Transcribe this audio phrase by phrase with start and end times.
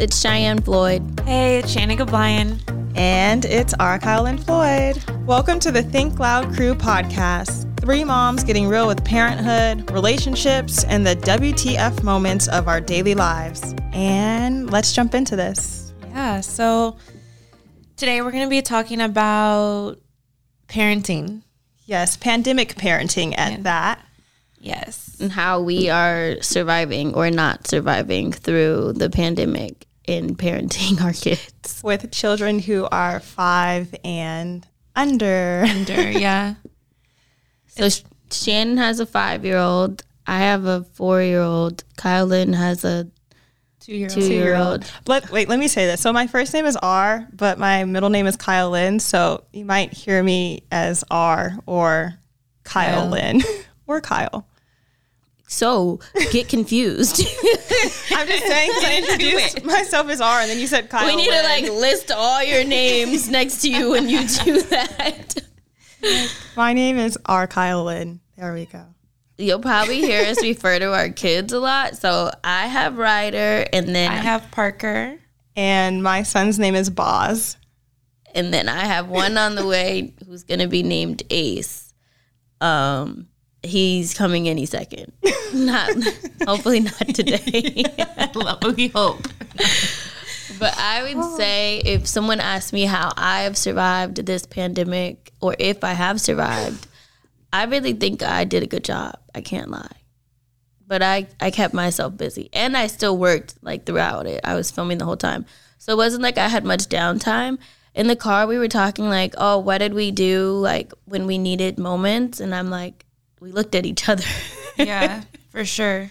[0.00, 1.20] It's Cheyenne Floyd.
[1.26, 2.58] Hey, it's Shanan Bryan.
[2.94, 4.00] And it's R.
[4.02, 5.04] And Floyd.
[5.26, 7.68] Welcome to the Think Loud Crew podcast.
[7.78, 13.74] Three moms getting real with parenthood, relationships, and the WTF moments of our daily lives.
[13.92, 15.92] And let's jump into this.
[16.08, 16.96] Yeah, so
[17.98, 19.98] today we're going to be talking about
[20.66, 21.42] parenting.
[21.84, 23.58] Yes, pandemic parenting at yeah.
[23.64, 24.06] that.
[24.60, 25.18] Yes.
[25.20, 31.80] And how we are surviving or not surviving through the pandemic in parenting our kids.
[31.82, 35.64] With children who are five and under.
[35.68, 36.54] Under, yeah.
[37.68, 37.84] so
[38.28, 40.02] Shanan has a five year old.
[40.26, 41.84] I have a four year old.
[41.96, 43.08] Kyle Lynn has a
[43.78, 44.20] two year old.
[44.20, 44.90] Two year old.
[45.06, 46.00] Let, wait, let me say this.
[46.00, 48.98] So my first name is R, but my middle name is Kyle Lynn.
[48.98, 52.14] So you might hear me as R or
[52.64, 53.08] Kyle, Kyle.
[53.08, 53.42] Lynn
[53.86, 54.46] or Kyle.
[55.50, 55.98] So
[56.30, 57.20] get confused.
[58.12, 61.04] I'm just saying because I introduced myself as R, and then you said Kyle.
[61.04, 61.42] We need Lynn.
[61.42, 65.34] to like list all your names next to you when you do that.
[66.56, 67.48] My name is R.
[67.48, 68.20] Kyle Lynn.
[68.36, 68.86] There we go.
[69.38, 71.96] You'll probably hear us refer to our kids a lot.
[71.96, 75.18] So I have Ryder, and then I have Parker,
[75.56, 77.56] and my son's name is Boz,
[78.36, 81.92] and then I have one on the way who's going to be named Ace.
[82.60, 83.26] Um,
[83.62, 85.12] he's coming any second.
[85.54, 85.90] not
[86.46, 87.84] hopefully not today.
[88.76, 89.26] we hope.
[90.58, 91.36] But I would oh.
[91.38, 96.20] say if someone asked me how I have survived this pandemic or if I have
[96.20, 96.86] survived,
[97.52, 99.18] I really think I did a good job.
[99.34, 99.88] I can't lie.
[100.86, 104.40] But I, I kept myself busy and I still worked like throughout it.
[104.44, 105.46] I was filming the whole time.
[105.78, 107.58] So it wasn't like I had much downtime.
[107.94, 111.38] In the car, we were talking like, oh, what did we do like when we
[111.38, 112.38] needed moments?
[112.38, 113.06] And I'm like,
[113.40, 114.24] we looked at each other.
[114.76, 116.10] yeah, for sure.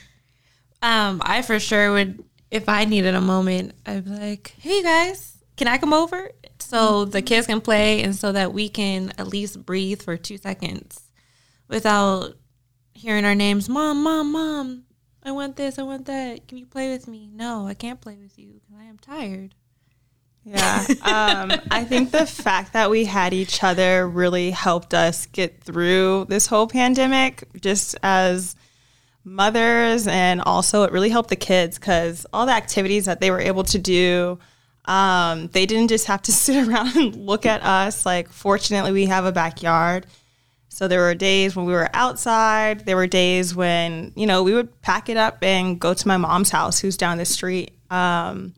[0.81, 5.37] Um, I for sure would if I needed a moment, I'd be like, "Hey guys,
[5.55, 9.27] can I come over?" So the kids can play, and so that we can at
[9.27, 11.01] least breathe for two seconds
[11.67, 12.35] without
[12.93, 13.69] hearing our names.
[13.69, 14.83] Mom, mom, mom.
[15.23, 15.77] I want this.
[15.77, 16.47] I want that.
[16.47, 17.29] Can you play with me?
[17.31, 19.53] No, I can't play with you because I am tired.
[20.49, 20.83] Yeah.
[21.03, 26.25] Um, I think the fact that we had each other really helped us get through
[26.27, 28.55] this whole pandemic just as
[29.23, 30.07] mothers.
[30.07, 33.63] And also, it really helped the kids because all the activities that they were able
[33.65, 34.39] to do,
[34.85, 38.03] um, they didn't just have to sit around and look at us.
[38.03, 40.07] Like, fortunately, we have a backyard.
[40.69, 42.85] So there were days when we were outside.
[42.85, 46.17] There were days when, you know, we would pack it up and go to my
[46.17, 47.71] mom's house, who's down the street.
[47.91, 48.53] Um,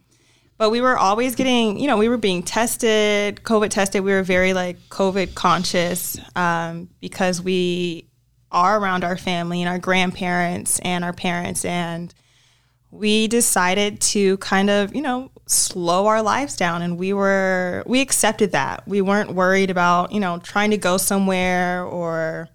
[0.61, 4.03] but we were always getting, you know, we were being tested, COVID tested.
[4.03, 8.05] We were very like COVID conscious um, because we
[8.51, 11.65] are around our family and our grandparents and our parents.
[11.65, 12.13] And
[12.91, 16.83] we decided to kind of, you know, slow our lives down.
[16.83, 18.87] And we were, we accepted that.
[18.87, 22.49] We weren't worried about, you know, trying to go somewhere or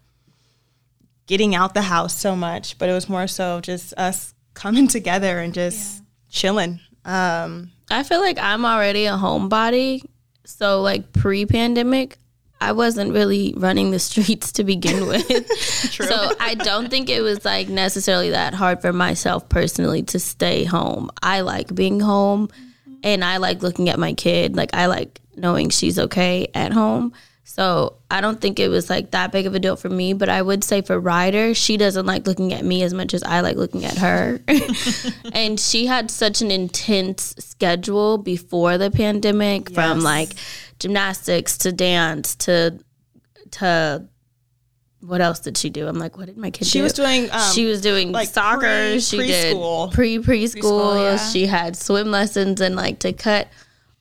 [1.26, 5.40] getting out the house so much, but it was more so just us coming together
[5.40, 6.02] and just yeah.
[6.30, 6.80] chilling.
[7.04, 10.04] Um, I feel like I'm already a homebody.
[10.44, 12.18] So like pre-pandemic,
[12.60, 15.26] I wasn't really running the streets to begin with.
[15.58, 20.64] so I don't think it was like necessarily that hard for myself personally to stay
[20.64, 21.10] home.
[21.22, 22.94] I like being home mm-hmm.
[23.02, 24.56] and I like looking at my kid.
[24.56, 27.12] Like I like knowing she's okay at home.
[27.48, 30.28] So I don't think it was like that big of a deal for me, but
[30.28, 33.40] I would say for Ryder, she doesn't like looking at me as much as I
[33.40, 34.40] like looking at her.
[35.32, 39.74] and she had such an intense schedule before the pandemic yes.
[39.76, 40.30] from like
[40.80, 42.80] gymnastics to dance to
[43.52, 44.08] to
[45.00, 45.86] what else did she do?
[45.86, 46.82] I'm like, what did my kid she do?
[46.82, 47.30] was doing.
[47.30, 48.90] Um, she was doing like soccer.
[48.90, 49.90] Pre, she preschool.
[49.90, 51.00] did pre preschool.
[51.00, 51.16] Yeah.
[51.16, 53.46] She had swim lessons and like to cut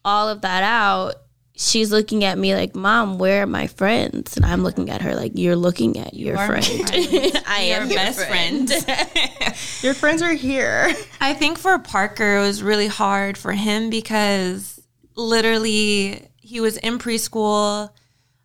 [0.03, 1.24] all of that out
[1.55, 5.15] she's looking at me like, "Mom, where are my friends?" And I'm looking at her
[5.15, 7.43] like, "You're looking at your you friend.
[7.47, 8.69] I am your best friend.
[8.69, 9.55] friend.
[9.81, 14.79] your friends are here." I think for Parker, it was really hard for him because
[15.15, 17.89] literally he was in preschool,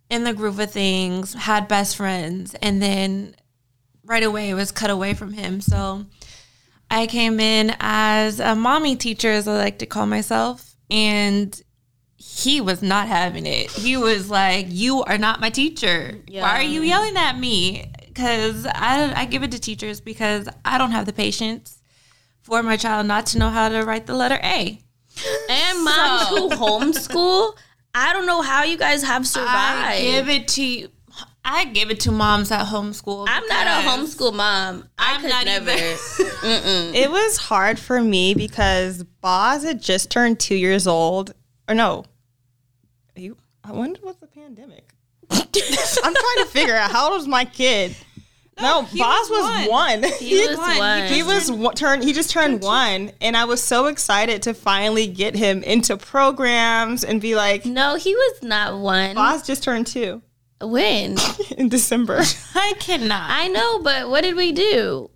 [0.09, 3.35] in the groove of things, had best friends, and then
[4.05, 5.61] right away it was cut away from him.
[5.61, 6.07] So
[6.91, 11.61] I came in as a mommy teacher, as I like to call myself, and
[12.21, 13.71] he was not having it.
[13.71, 16.19] He was like, "You are not my teacher.
[16.27, 16.43] Yeah.
[16.43, 20.77] Why are you yelling at me?" Because I I give it to teachers because I
[20.79, 21.79] don't have the patience
[22.43, 24.81] for my child not to know how to write the letter A.
[25.49, 27.57] And moms so, who homeschool,
[27.95, 29.51] I don't know how you guys have survived.
[29.89, 30.89] I give it to you.
[31.43, 33.25] I give it to moms at homeschool.
[33.29, 34.89] I'm not a homeschool mom.
[34.99, 35.71] I I'm could not never.
[35.71, 35.97] either.
[36.95, 41.33] It was hard for me because Boz had just turned two years old.
[41.71, 42.05] Or no,
[43.15, 43.37] you.
[43.63, 44.93] Uh, when was the pandemic?
[45.31, 47.95] I'm trying to figure out how old was my kid.
[48.61, 50.03] No, he Boz was was one.
[50.19, 50.79] He was one.
[50.79, 51.07] one.
[51.07, 52.03] He was one, turned.
[52.03, 57.05] He just turned one, and I was so excited to finally get him into programs
[57.05, 59.15] and be like, No, he was not one.
[59.15, 60.23] Boz just turned two
[60.61, 61.19] When?
[61.57, 62.21] in December.
[62.57, 63.31] I cannot.
[63.31, 65.09] I know, but what did we do?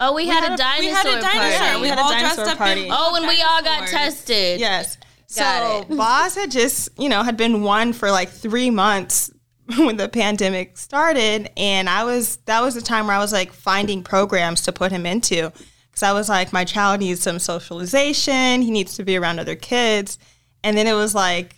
[0.00, 1.66] Oh, we, had, had a a- dinosaur we had a dinosaur.
[1.66, 1.82] party.
[1.82, 2.86] We had a dinosaur dressed up party.
[2.86, 4.58] in oh, and we all got tested.
[4.58, 4.96] yes.
[5.36, 5.94] Got so.
[5.96, 9.30] Boz had just, you know, had been one for like three months
[9.76, 13.52] when the pandemic started, and I was that was the time where I was like
[13.52, 15.52] finding programs to put him into
[15.90, 18.62] because I was like, my child needs some socialization.
[18.62, 20.18] He needs to be around other kids,
[20.64, 21.56] and then it was like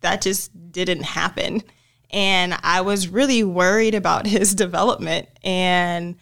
[0.00, 1.62] that just didn't happen,
[2.10, 6.16] and I was really worried about his development and.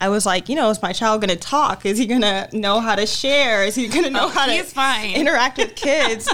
[0.00, 1.84] I was like, you know, is my child going to talk?
[1.84, 3.64] Is he going to know how to share?
[3.64, 5.14] Is he going to know oh, how to fine.
[5.14, 6.28] interact with kids?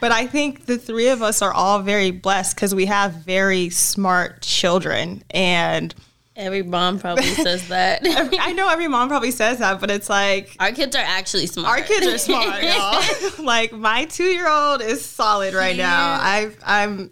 [0.00, 3.70] but I think the three of us are all very blessed because we have very
[3.70, 5.22] smart children.
[5.30, 5.94] And
[6.36, 8.02] Every mom probably says that.
[8.04, 11.66] I know every mom probably says that, but it's like, Our kids are actually smart.
[11.68, 13.44] our kids are smart, y'all.
[13.44, 16.18] like my two year old is solid right now.
[16.20, 17.10] I, I'm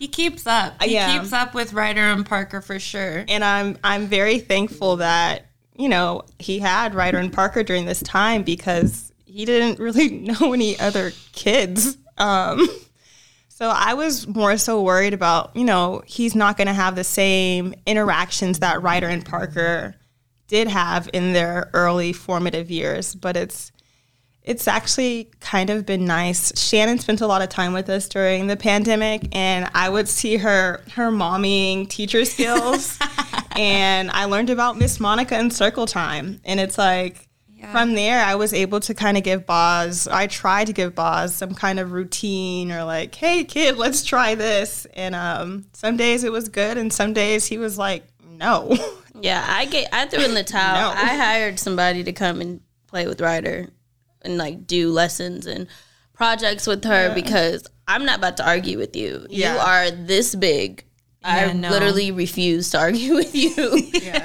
[0.00, 0.82] he keeps up.
[0.82, 1.12] He Yeah.
[1.16, 3.24] keeps up with Ryder and Parker for sure.
[3.28, 8.02] and I'm I'm very thankful that you know he had Ryder and Parker during this
[8.02, 10.08] time because he didn't really
[10.40, 11.96] know any other kids.
[12.18, 12.66] Um,
[13.48, 17.04] so I was more so worried about you know he's not going to have the
[17.04, 19.94] same interactions that Ryder and Parker
[20.48, 23.70] did have in their early formative years, but it's
[24.42, 26.52] it's actually kind of been nice.
[26.52, 30.36] Shanan spent a lot of time with us during the pandemic, and I would see
[30.38, 32.98] her her mommying teacher skills,
[33.56, 37.26] and I learned about Miss Monica and Circle Time, and it's like.
[37.72, 41.34] From there, I was able to kind of give Boz, I tried to give Boz
[41.34, 44.86] some kind of routine or like, hey, kid, let's try this.
[44.94, 48.74] And um, some days it was good, and some days he was like, no.
[49.20, 49.90] Yeah, I get.
[49.92, 50.94] I threw in the towel.
[50.94, 50.98] No.
[50.98, 53.68] I hired somebody to come and play with Ryder
[54.22, 55.66] and like do lessons and
[56.12, 59.26] projects with her because I'm not about to argue with you.
[59.30, 59.54] Yeah.
[59.54, 60.84] You are this big.
[61.22, 61.70] I Yeah, no.
[61.70, 63.52] literally refuse to argue with you.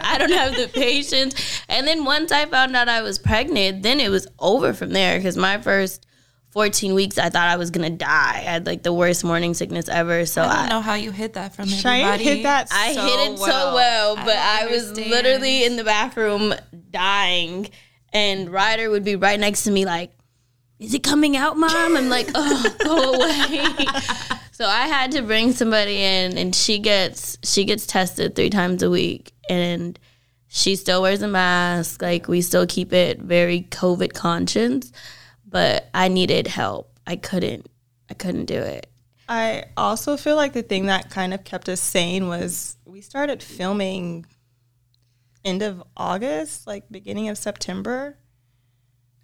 [0.02, 1.62] I don't have the patience.
[1.68, 5.18] And then once I found out I was pregnant, then it was over from there
[5.18, 6.06] because my first
[6.52, 8.36] 14 weeks, I thought I was gonna die.
[8.36, 10.26] I had like the worst morning sickness ever.
[10.26, 12.24] So I don't I, know how you hid that from Cheyenne everybody.
[12.24, 13.72] hit that I so hit it well.
[13.72, 16.54] so well, but I I, was literally in the bathroom
[16.92, 17.70] dying,
[18.16, 20.12] and Ryder would be right next to me, like,
[20.80, 23.86] "Is it coming out, mom?" I'm like, "Oh, go away."
[24.54, 28.82] so I had to bring somebody in, and she gets she gets tested three times
[28.82, 30.00] a week, and
[30.48, 32.02] she still wears a mask.
[32.02, 34.94] Like we still keep it very COVID conscious,
[35.46, 36.98] but I needed help.
[37.06, 37.70] I couldn't.
[38.10, 38.88] I couldn't do it.
[39.28, 43.44] I also feel like the thing that kind of kept us sane was we started
[43.44, 44.26] filming
[45.46, 48.18] end of August, like beginning of September.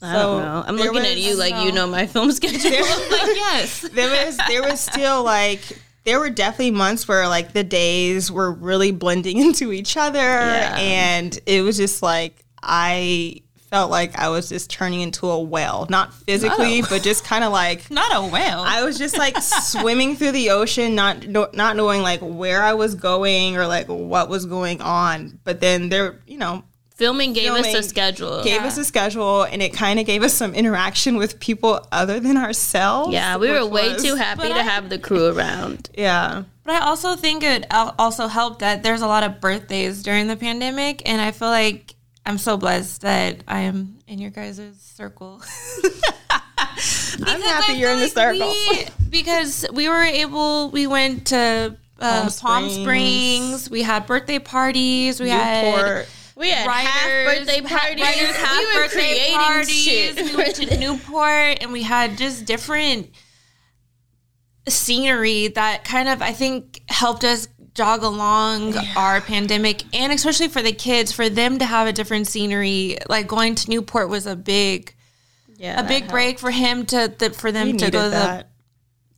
[0.02, 0.64] I don't know.
[0.66, 2.72] I'm there looking at you like you know my film schedule.
[2.72, 3.82] like yes.
[3.92, 5.62] There was there was still like
[6.06, 11.38] there were definitely months where like the days were really blending into each other and
[11.46, 16.14] it was just like I felt like I was just turning into a whale, not
[16.14, 18.60] physically, but just kind of like Not a whale.
[18.60, 22.94] I was just like swimming through the ocean, not not knowing like where I was
[22.96, 25.40] going or like what was going on.
[25.44, 26.64] But then there, you know,
[26.96, 28.44] Filming gave us a schedule.
[28.44, 32.20] gave us a schedule, and it kind of gave us some interaction with people other
[32.20, 33.12] than ourselves.
[33.12, 35.90] yeah, we were way was- too happy to I- have the crew around.
[35.98, 40.28] Yeah, But I also think it also helped that there's a lot of birthdays during
[40.28, 44.62] the pandemic, and I feel like I'm so blessed that I am in your guys'
[44.80, 45.42] circle.
[47.24, 48.48] I'm happy you're in the circle.
[48.48, 52.84] We, because we were able, we went to uh, Palm Palm, Springs.
[52.84, 53.70] Springs.
[53.70, 55.20] We had birthday parties.
[55.20, 58.04] We had We had Ryder's, half birthday ha- parties.
[58.04, 59.84] Ryder's half we were birthday creating parties.
[59.84, 60.16] shit.
[60.18, 63.10] We went to Newport, and we had just different
[64.68, 70.62] scenery that kind of I think helped us jog along our pandemic, and especially for
[70.62, 72.98] the kids, for them to have a different scenery.
[73.08, 74.94] Like going to Newport was a big,
[75.58, 78.46] yeah, a big break for him to, the, for them We to go to, the,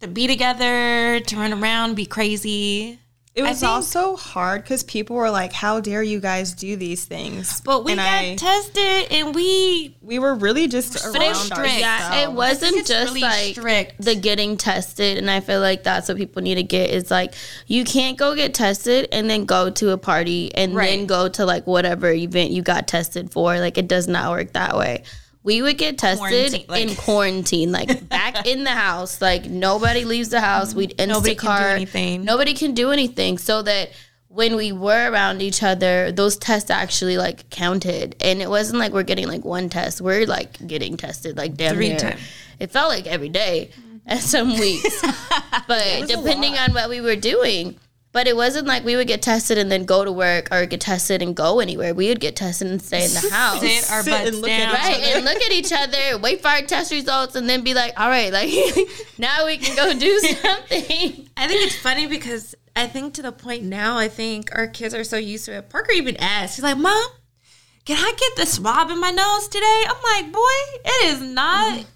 [0.02, 3.00] to be together, to run around, be crazy.
[3.36, 7.04] It was think- also hard because people were like, "How dare you guys do these
[7.06, 11.16] things?" But we and got I, tested and we we were really just it was
[11.16, 11.80] around strict.
[11.80, 12.38] Yeah, it ourselves.
[12.38, 14.00] wasn't just really like strict.
[14.00, 16.92] the getting tested, and I feel like that's what people need to get.
[16.92, 17.34] Is like
[17.66, 21.44] you can't go get tested and then go to a party and then go to
[21.44, 23.58] like whatever event you got tested for.
[23.58, 25.02] Like it does not work that way.
[25.44, 29.22] We would get tested Quarantine, like- in quarantine, like back in the house.
[29.22, 30.74] Like nobody leaves the house.
[30.74, 31.08] We'd Instacart.
[31.08, 32.24] Nobody can do anything.
[32.26, 33.38] Nobody can do anything.
[33.38, 33.90] So that
[34.30, 38.94] when we were around each other, those tests actually like counted, and it wasn't like
[38.94, 40.02] we're getting like one test.
[40.02, 42.00] We're like getting tested like damn Three near.
[42.00, 42.22] times.
[42.60, 43.72] It felt like every day
[44.08, 45.02] at some weeks,
[45.68, 47.78] but depending on what we were doing.
[48.14, 50.80] But it wasn't like we would get tested and then go to work or get
[50.82, 51.94] tested and go anywhere.
[51.96, 53.60] We would get tested and stay in the house.
[53.60, 54.76] sit our Sit and look at down.
[54.76, 57.74] each Right, and look at each other, wait for our test results, and then be
[57.74, 58.52] like, "All right, like
[59.18, 63.32] now we can go do something." I think it's funny because I think to the
[63.32, 65.70] point now, I think our kids are so used to it.
[65.70, 67.04] Parker even asked, he's like, Mom,
[67.86, 69.84] can I get the swab in my nose today?
[69.88, 71.74] I'm like, Boy, it is not.
[71.80, 71.88] Mm-hmm.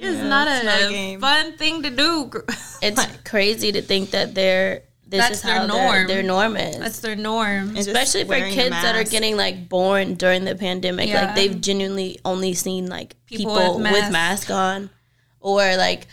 [0.00, 1.20] It is not it's a not a game.
[1.20, 2.26] fun thing to do.
[2.26, 2.40] gr-
[2.82, 6.06] It's crazy to think that they're this That's is their how norm.
[6.06, 6.78] their norm is.
[6.78, 7.68] That's their norm.
[7.68, 11.08] And just Especially for kids that are getting like born during the pandemic.
[11.08, 11.26] Yeah.
[11.26, 14.12] Like they've genuinely only seen like people, People with, with mask.
[14.12, 14.50] masks.
[14.50, 14.90] on.
[15.40, 16.06] Or like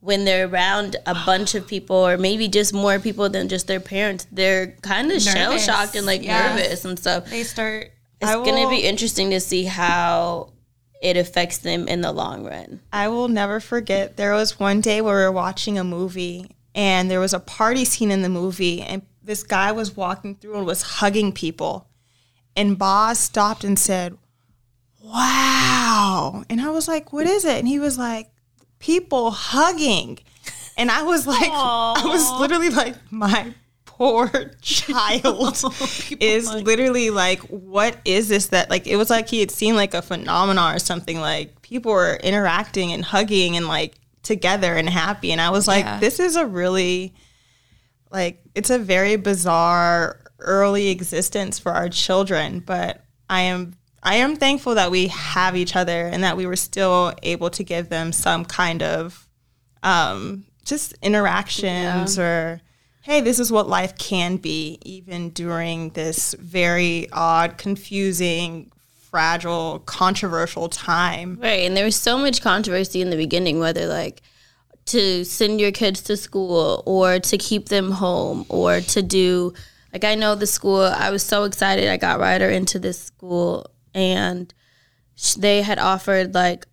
[0.00, 3.80] when they're around a bunch of people or maybe just more people than just their
[3.80, 6.54] parents, they're kind of shell shocked and like Yeah.
[6.54, 7.28] nervous and stuff.
[7.28, 7.90] They start.
[8.20, 10.52] It's I gonna be interesting to see how
[11.02, 12.80] it affects them in the long run.
[12.92, 14.16] I will never forget.
[14.16, 17.84] There was one day where we were watching a movie, and there was a party
[17.84, 21.88] scene in the movie, and this guy was walking through and was hugging people,
[22.54, 24.16] and Boz stopped and said,
[25.02, 28.30] "Wow!" And I was like, "What is it?" And he was like,
[28.78, 30.20] "People hugging,"
[30.76, 33.54] and I was like, I was literally like, my
[33.86, 34.28] poor
[34.60, 35.56] child
[36.20, 39.94] is literally like, what is this that like it was like he had seen like
[39.94, 43.94] a phenomenon or something like people were interacting and hugging and like
[44.26, 46.00] together and happy and I was like, Yeah.
[46.00, 47.14] this is a really
[48.10, 54.36] like it's a very bizarre early existence for our children, but I am I am
[54.36, 58.12] thankful that we have each other and that we were still able to give them
[58.12, 59.26] some kind of
[59.82, 62.60] um, just interactions or
[63.02, 68.70] hey, this is what life can be, even during this very odd, confusing,
[69.10, 71.38] fragile, controversial time.
[71.40, 71.66] Right.
[71.66, 74.22] And there was so much controversy in the beginning, whether like
[74.86, 79.52] to send your kids to school or to keep them home or to do
[79.92, 83.70] like I know the school I was so excited I got Ryder into this school
[83.94, 84.52] and
[85.38, 86.66] they had offered like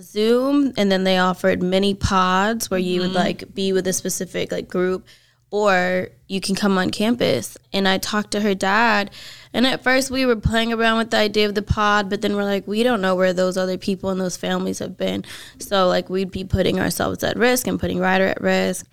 [0.00, 3.18] Zoom and then they offered mini pods where you would mm-hmm.
[3.18, 5.06] like be with a specific like group
[5.50, 7.56] or you can come on campus.
[7.72, 9.10] And I talked to her dad
[9.52, 12.36] and at first we were playing around with the idea of the pod, but then
[12.36, 15.24] we're like, we don't know where those other people and those families have been.
[15.58, 18.86] So like we'd be putting ourselves at risk and putting Ryder at risk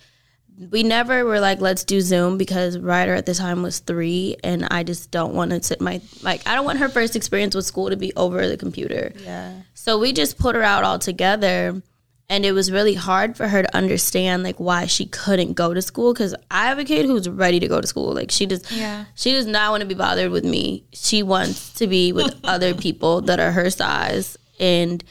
[0.72, 4.66] we never were like let's do zoom because ryder at the time was three and
[4.72, 7.64] i just don't want to sit my like i don't want her first experience with
[7.64, 9.54] school to be over the computer Yeah.
[9.76, 11.80] so we just put her out all together
[12.29, 15.81] and it was really hard for her to understand like why she couldn't go to
[15.81, 18.69] school because i have a kid who's ready to go to school like she does
[18.72, 19.05] Yeah.
[19.15, 22.74] she does not want to be bothered with me she wants to be with other
[22.74, 25.03] people that are her size and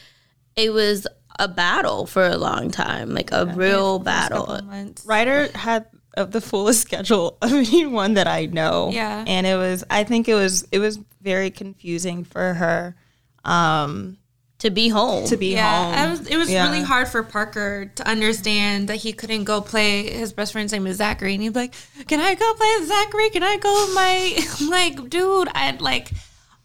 [0.56, 1.06] it was
[1.38, 5.04] a battle for a long time like a real battle months.
[5.04, 8.88] Ryder had uh, the fullest schedule of anyone that I know.
[8.90, 9.22] Yeah.
[9.26, 12.96] And it was, I think it was, it was very confusing for her
[13.44, 14.16] um,
[14.58, 15.94] to be home to be Yeah, home.
[15.94, 16.66] I was, it was Yeah.
[16.70, 20.10] really hard for Parker to understand that he couldn't go play.
[20.10, 21.74] His best friend's name is Zachary, and he'd be like,
[22.08, 23.30] "Can I go play with Zachary?
[23.30, 26.10] Can I go with my like, dude?" I'd like,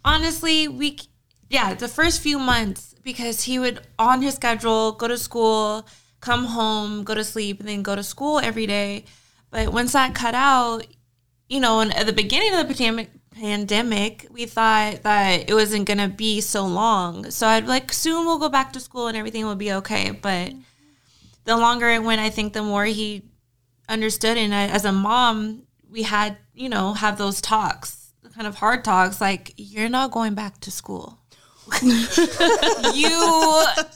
[0.06, 1.00] honestly, we,
[1.50, 5.86] yeah, the first few months because he would on his schedule go to school,
[6.22, 9.06] come home, go to sleep, and then go to school every day.
[9.50, 10.86] But once that cut out,
[11.50, 13.10] you know, and at the beginning of the pandemic,
[13.42, 17.32] pandemic, we thought that it wasn't gonna be so long.
[17.32, 20.12] So I'd like, soon we'll go back to school and everything will be okay.
[20.12, 20.54] But
[21.46, 23.24] the longer it went, I think the more he
[23.90, 24.38] understood.
[24.38, 28.84] And I, as a mom, we had, you know, have those talks, kind of hard
[28.84, 31.18] talks, like you're not going back to school.
[31.82, 33.10] you,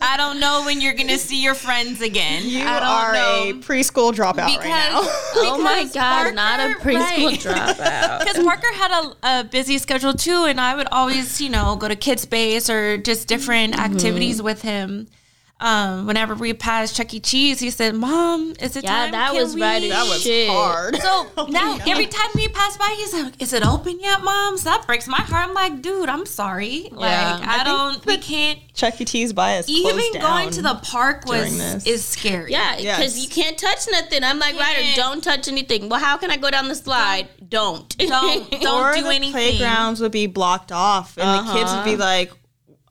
[0.01, 2.43] I don't know when you're gonna see your friends again.
[2.45, 3.43] you I don't are know.
[3.49, 5.01] a preschool dropout right now.
[5.35, 7.39] oh my because god not a preschool right.
[7.77, 11.75] dropout because Parker had a, a busy schedule too, and I would always, you know,
[11.75, 13.93] go to Kids Space or just different mm-hmm.
[13.93, 15.07] activities with him.
[15.65, 17.19] Um, whenever we passed Chuck E.
[17.19, 19.11] Cheese, he said, "Mom, is it Yeah, time?
[19.11, 20.49] that Can was we-" right That was shit.
[20.49, 20.95] hard.
[20.97, 24.65] So now every time we pass by, he's like, "Is it open yet, Mom?" So
[24.69, 25.47] that breaks my heart.
[25.49, 26.89] I'm like, "Dude, I'm sorry.
[26.91, 27.39] Like, Yeah.
[27.45, 28.05] I, don't.
[28.05, 28.59] We can't.
[28.73, 29.05] Chuck E.
[29.05, 29.69] Cheese by us.
[29.69, 32.51] Even closed going to the park was during is scary.
[32.51, 32.83] Yeah, because
[33.17, 33.23] Yes.
[33.23, 34.23] you can't touch nothing.
[34.23, 35.87] I'm like, Ryder, don't touch anything.
[35.89, 37.27] Well, how can I go down the slide?
[37.47, 37.97] Don't.
[37.97, 39.31] Don't don't or do the anything.
[39.31, 42.03] playgrounds would be blocked off, and the kids would be Uh-huh.
[42.03, 42.31] like,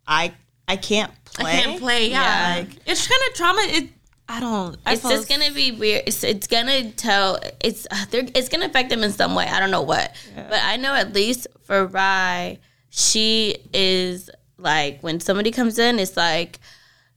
[0.09, 0.33] "I
[0.67, 1.59] I can't play.
[1.59, 2.11] I can't play.
[2.11, 3.63] Yeah, Like- it's kind of trauma.
[3.63, 3.91] It.
[4.27, 4.77] I don't.
[4.87, 6.05] I it's just gonna be weird.
[6.07, 7.39] It's, it's gonna tell.
[7.61, 9.47] It's uh, they're, it's gonna affect them in some way.
[9.47, 15.21] I don't know what, but I know at least for Rye, she is like when
[15.21, 16.59] somebody comes in, it's like,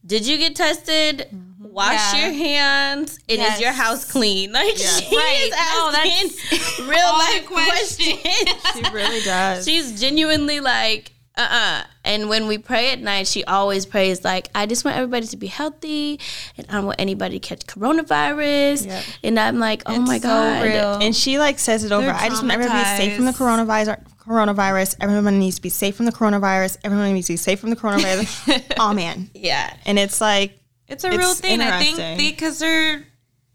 [0.04, 1.28] did you get tested?
[1.60, 2.26] Wash Yeah.
[2.26, 3.18] your hands.
[3.28, 3.54] And Yes.
[3.54, 4.52] is your house clean?
[4.58, 5.40] Like she Right.
[5.44, 8.20] is No, asking that's real life questions.
[8.20, 8.86] questions.
[8.88, 9.64] She really does.
[9.64, 14.48] She's genuinely like, uh uh And when we pray at night, she always prays, like,
[14.54, 16.20] I just want everybody to be healthy
[16.56, 18.86] and I don't want anybody to catch coronavirus.
[18.86, 19.04] Yep.
[19.22, 20.64] And I'm like, oh my so God.
[20.64, 20.98] real.
[21.00, 22.06] and she like says it over.
[22.06, 24.04] They're I just want everybody to be safe from the coronavirus.
[24.18, 24.96] Coronavirus.
[25.00, 26.78] Everyone needs to be safe from the coronavirus.
[26.84, 28.74] Everyone needs to be safe from the coronavirus.
[28.78, 29.30] oh man.
[29.32, 29.74] Yeah.
[29.86, 31.60] And it's like It's a real thing.
[31.60, 33.06] I think because they're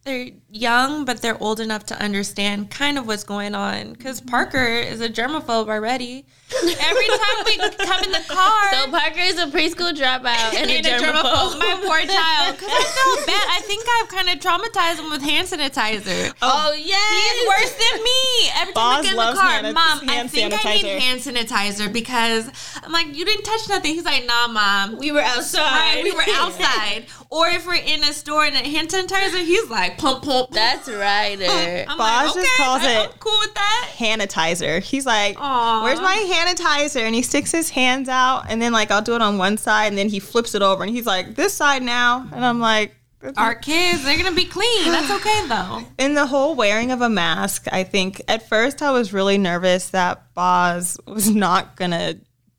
[0.03, 3.93] they're young, but they're old enough to understand kind of what's going on.
[3.93, 6.25] Because Parker is a germaphobe already.
[6.55, 10.75] Every time we come in the car, So Parker is a preschool dropout and a
[10.77, 11.59] and a germaphobe, germaphobe.
[11.59, 12.55] my poor child.
[12.55, 13.47] Because I feel bad.
[13.49, 16.31] I think I've kind of traumatized him with hand sanitizer.
[16.43, 16.95] Oh, oh yeah.
[17.09, 18.49] He's worse than me.
[18.61, 20.85] Every time Boz we get in the car, hand- mom, I hand think I need
[21.01, 22.51] hand sanitizer because
[22.83, 23.95] I'm like, you didn't touch nothing.
[23.95, 24.97] He's like, nah, mom.
[24.99, 25.95] We were outside.
[25.95, 27.07] Right, we were outside.
[27.31, 30.42] or if we're in a store and a hand sanitizer, he's like, pump, pump.
[30.51, 31.37] That's right.
[31.89, 33.89] I'm Boz just calls I'm it- cool with that.
[33.95, 34.81] sanitizer.
[34.81, 35.83] He's like, Aw.
[35.83, 39.21] "Where's my sanitizer?" And he sticks his hands out, and then like I'll do it
[39.21, 42.27] on one side, and then he flips it over, and he's like, "This side now,"
[42.33, 42.95] and I'm like.
[43.37, 44.83] Our kids, they're gonna be clean.
[44.91, 45.81] That's okay though.
[45.97, 49.91] In the whole wearing of a mask, I think at first I was really nervous
[49.91, 52.15] that Boz was not gonna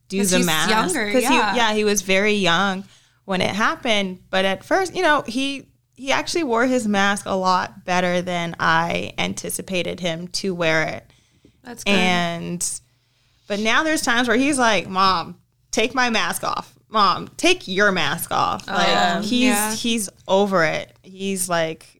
[0.08, 1.54] do the he's mask younger, he, yeah.
[1.54, 2.84] yeah, he was very young
[3.26, 4.20] when it happened.
[4.30, 8.56] But at first, you know, he he actually wore his mask a lot better than
[8.58, 11.04] I anticipated him to wear it.
[11.62, 11.92] That's good.
[11.92, 12.80] And
[13.46, 15.38] but now there's times where he's like, "Mom,
[15.70, 16.74] take my mask off.
[16.88, 19.74] Mom, take your mask off." Oh, like he's yeah.
[19.74, 20.92] he's over it.
[21.02, 21.94] He's like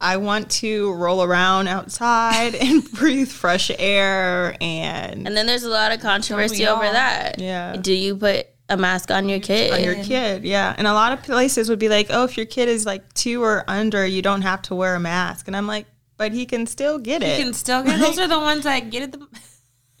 [0.00, 5.68] I want to roll around outside and breathe fresh air and And then there's a
[5.68, 7.38] lot of controversy oh, over that.
[7.38, 7.76] Yeah.
[7.76, 9.72] Do you put a mask on your kid?
[9.72, 10.44] on your kid.
[10.44, 10.74] Yeah.
[10.78, 13.42] And a lot of places would be like, "Oh, if your kid is like 2
[13.42, 16.66] or under, you don't have to wear a mask." And I'm like, "But he can
[16.66, 18.00] still get it." you can still get it.
[18.00, 19.12] those are the ones that get it.
[19.12, 19.26] The,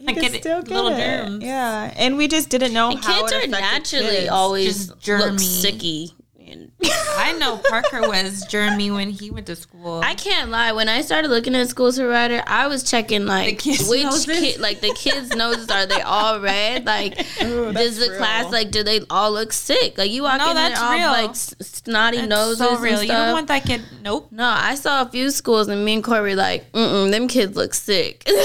[0.00, 0.96] He that can get it, still get little it.
[0.96, 1.44] germs.
[1.44, 1.92] Yeah.
[1.94, 4.28] And we just didn't know And how kids it are naturally kids.
[4.30, 5.36] always Just look germy.
[5.62, 6.14] sicky.
[6.50, 10.00] And I know Parker was Jeremy when he went to school.
[10.04, 10.72] I can't lie.
[10.72, 14.26] When I started looking at schools for Ryder, I was checking like which noses?
[14.26, 16.84] kid, like the kids' noses are they all red?
[16.86, 18.18] Like does that's the real.
[18.18, 19.96] class like do they all look sick?
[19.98, 23.02] Like you walk No, in that's they're all like snotty It's noses so real.
[23.02, 23.82] You don't want that kid.
[24.02, 24.28] Nope.
[24.32, 27.56] no, I saw a few schools and me and Corey were like, mm them kids
[27.56, 28.22] look sick.
[28.26, 28.36] and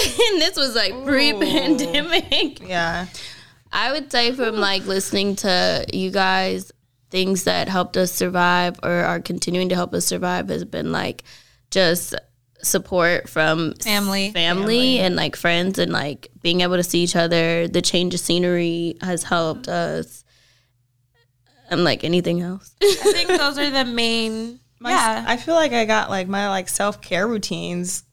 [0.41, 2.67] this was like pre-pandemic.
[2.67, 3.07] Yeah.
[3.71, 6.71] I would say from like listening to you guys,
[7.15, 11.23] things that helped us survive or are continuing to help us survive has been like
[11.71, 12.13] just
[12.61, 14.31] support from s- Family.
[14.31, 17.69] family, and like friends and like being able to see each other.
[17.69, 20.25] The change of scenery has helped us.
[21.69, 22.75] And like anything else.
[22.83, 24.59] I think those are the main.
[24.79, 25.23] My, yeah.
[25.25, 28.03] I feel like I got like my like self care routines.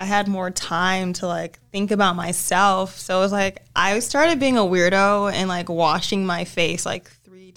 [0.00, 2.98] I had more time to like think about myself.
[2.98, 7.04] So it was like I started being a weirdo and like washing my face like
[7.08, 7.15] three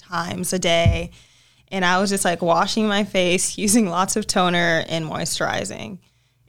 [0.10, 1.12] times a day.
[1.72, 6.00] And I was just like washing my face, using lots of toner and moisturizing.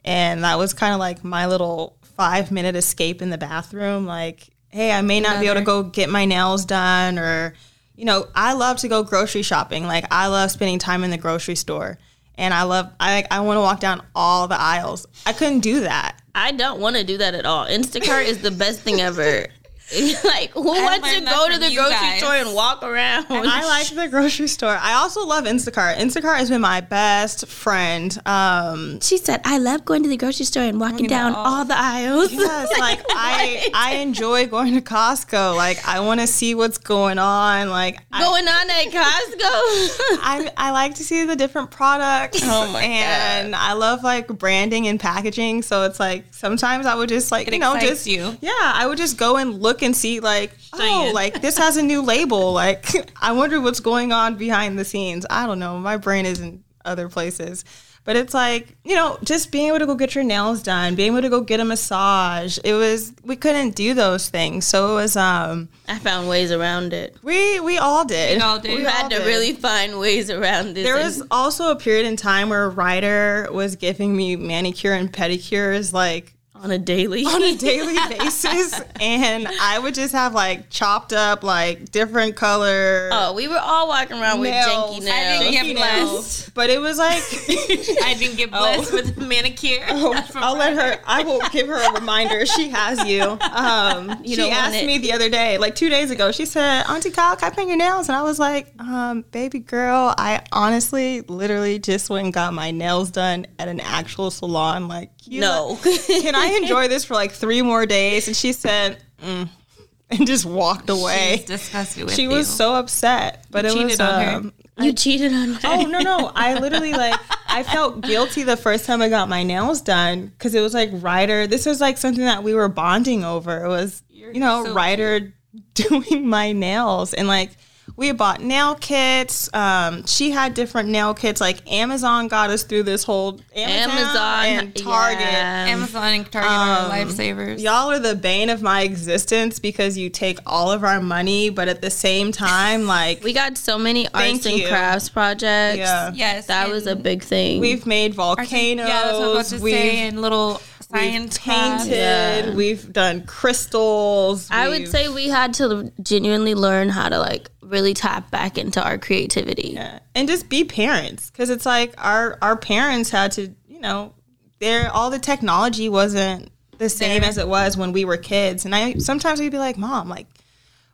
[0.03, 4.05] And that was kind of like my little five minute escape in the bathroom.
[4.05, 7.53] Like, hey, I may not be able to go get my nails done or,
[7.95, 9.85] you know, I love to go grocery shopping.
[9.85, 11.99] Like, I love spending time in the grocery store.
[12.35, 15.05] And I love, I like, I want to walk down all the aisles.
[15.25, 16.17] I couldn't do that.
[16.33, 17.65] I don't want to do that at all.
[17.67, 19.47] Instacart is the best thing ever.
[20.23, 22.19] like who wants to go to the grocery guys.
[22.19, 23.25] store and walk around?
[23.29, 24.77] I like the grocery store.
[24.79, 25.95] I also love Instacart.
[25.97, 28.17] Instacart has been my best friend.
[28.25, 31.65] Um, She said, "I love going to the grocery store and walking down all- all
[31.65, 35.55] the aisles." Yes, like I I enjoy going to Costco.
[35.55, 37.69] Like I want to see what's going on.
[37.69, 39.51] Like I, Going on at Costco.
[40.23, 42.39] I I like to see the different products.
[42.43, 45.61] Oh my and I love like branding and packaging.
[45.63, 48.37] So it's like sometimes I would just like It you know just you.
[48.41, 51.77] yeah I would just go and look look and see like, oh, like this has
[51.77, 52.53] a new label.
[52.53, 52.85] Like,
[53.21, 55.25] I wonder what's going on behind the scenes.
[55.29, 55.77] I don't know.
[55.79, 57.65] My brain is in other places.
[58.03, 61.11] But it's like, you know, just being able to go get your nails done, being
[61.11, 62.57] able to go get a massage.
[62.63, 64.65] It was we couldn't do those things.
[64.65, 67.15] So it was um I found ways around it.
[67.21, 68.37] we we all did.
[68.37, 68.71] We all did.
[68.71, 69.27] We We had to did.
[69.27, 73.49] really find ways around it There and- was also a period in time where Ryder
[73.51, 77.25] was giving me manicure and pedicures like on a daily.
[77.25, 83.09] on a daily basis, and I would just have like chopped up like different color.
[83.11, 85.05] oh, we were all walking around with janky nails.
[85.05, 85.39] janky I nails.
[85.39, 86.05] didn't get blessed.
[86.11, 86.49] nails.
[86.53, 87.23] But it was like
[88.03, 89.85] I didn't get blessed with manicure.
[89.89, 91.01] Oh, I'll let her.
[91.05, 92.45] I will give her a reminder.
[92.45, 93.21] She has you.
[93.41, 94.85] Um, You she asked it.
[94.85, 96.31] me the other day, like two days ago.
[96.31, 99.59] She said, "Auntie Kyle, can I paint your nails?" And I was like, um, "Baby
[99.59, 104.87] girl, I honestly, literally just went and got my nails done at an actual salon.
[104.87, 105.77] Like, you No.
[106.07, 109.47] can I enjoy this for like three more days?" And she said, mm,
[110.09, 111.37] and just walked away.
[111.37, 112.55] She's disgusted with She was you.
[112.55, 114.31] so upset, but it cheated was on her.
[114.35, 115.59] um, you cheated on her.
[115.63, 116.31] Oh no no!
[116.35, 120.55] I literally like I felt guilty the first time I got my nails done because
[120.55, 121.47] it was like Ryder.
[121.47, 123.63] This was like something that we were bonding over.
[123.63, 125.33] It was you know so Ryder
[125.73, 127.51] doing my nails and like
[127.95, 129.49] we bought nail kits.
[129.53, 131.39] Um, she had different nail kits.
[131.41, 135.19] Like Amazon got us through this whole Amazon, Amazon and Target.
[135.21, 135.65] yeah.
[135.69, 137.59] Amazon and Target are lifesavers.
[137.61, 141.67] Y'all are the bane of my existence because you take all of our money, but
[141.67, 144.67] at the same time, like We got so many arts and you.
[144.67, 145.77] crafts projects.
[145.77, 146.11] Yeah.
[146.13, 147.59] Yes, That was a big thing.
[147.61, 148.87] we've made I think- volcanoes.
[148.87, 150.07] Yeah, that's what I was about to we've say.
[150.07, 151.87] And little science we've painted.
[151.89, 152.53] Yeah.
[152.53, 154.47] We've done crystals.
[154.51, 158.83] I would say we had to genuinely learn how to like really tap back into
[158.83, 159.71] our creativity.
[159.75, 159.99] Yeah.
[160.15, 164.13] and just be parents because it's like our our parents had to, you know,
[164.59, 167.29] there all the technology wasn't the same There.
[167.29, 168.65] as it was when we were kids.
[168.65, 170.27] And I sometimes we'd be like, "Mom, like,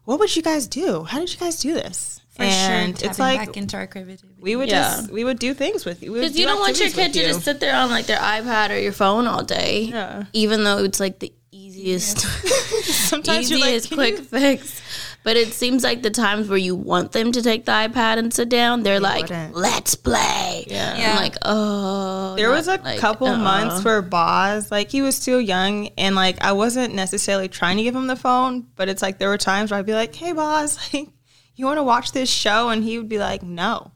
[0.06, 1.04] what would you guys do?
[1.04, 3.88] How did you guys do this?" For and sure, it's tapping like back into our
[3.88, 4.28] creativity.
[4.40, 4.84] we would Yeah.
[4.98, 6.12] just we would do things with you.
[6.12, 7.76] We would Because you do don't want your activities kid to with just sit there
[7.76, 9.90] on like their iPad or your phone all day.
[9.92, 10.26] Yeah.
[10.34, 12.20] Even though it's like the easiest
[12.84, 14.82] Sometimes you're like, easiest "Can quick you-" fix.
[15.24, 18.34] But it seems like the times where you want them to take the iPad and
[18.34, 19.56] sit down, they're like, wouldn't.
[19.56, 20.98] "Let's play." Yeah.
[20.98, 21.12] Yeah.
[21.12, 22.36] I'm like, oh.
[22.38, 23.38] There was a like, couple uh-uh.
[23.38, 27.84] months where Boz, like he was still young, and like I wasn't necessarily trying to
[27.84, 30.32] give him the phone, but it's like there were times where I'd be like, "Hey,
[30.32, 31.10] Boz, like
[31.58, 33.92] you want to watch this show?" And he would be like, "No."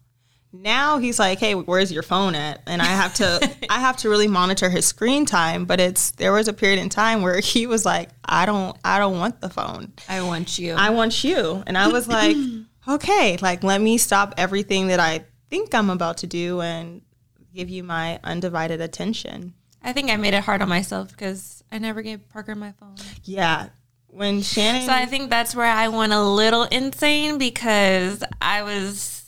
[0.53, 4.09] Now he's like, "Hey, where's your phone at?" And I have to, I have to
[4.09, 5.65] really monitor his screen time.
[5.65, 8.99] But it's there was a period in time where he was like, "I don't, I
[8.99, 9.93] don't want the phone.
[10.09, 10.73] I want you.
[10.73, 12.35] I want you." And I was like,
[12.87, 17.01] "Okay, like let me stop everything that I think I'm about to do and
[17.53, 21.79] give you my undivided attention." I think I made it hard on myself because I
[21.79, 22.95] never gave Parker my phone.
[23.23, 23.69] Yeah.
[24.11, 29.23] When Shanan So I think that's where I went a little insane because I was.